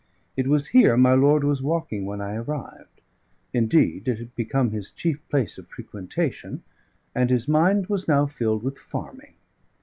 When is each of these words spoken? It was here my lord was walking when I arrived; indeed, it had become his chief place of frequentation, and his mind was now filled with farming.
It 0.35 0.47
was 0.47 0.69
here 0.69 0.97
my 0.97 1.13
lord 1.13 1.43
was 1.43 1.61
walking 1.61 2.05
when 2.07 2.21
I 2.21 2.33
arrived; 2.33 3.01
indeed, 3.53 4.07
it 4.07 4.17
had 4.17 4.33
become 4.35 4.71
his 4.71 4.89
chief 4.89 5.19
place 5.29 5.59
of 5.59 5.67
frequentation, 5.67 6.63
and 7.13 7.29
his 7.29 7.47
mind 7.47 7.85
was 7.85 8.07
now 8.07 8.25
filled 8.25 8.63
with 8.63 8.79
farming. 8.79 9.35